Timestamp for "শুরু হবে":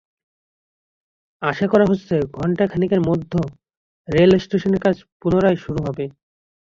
5.55-6.05